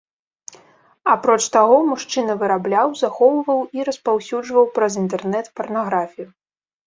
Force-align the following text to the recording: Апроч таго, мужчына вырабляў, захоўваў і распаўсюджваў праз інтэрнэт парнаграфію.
Апроч 1.15 1.41
таго, 1.55 1.75
мужчына 1.89 2.33
вырабляў, 2.41 2.89
захоўваў 3.03 3.61
і 3.79 3.87
распаўсюджваў 3.89 4.65
праз 4.79 4.93
інтэрнэт 5.03 5.45
парнаграфію. 5.61 6.27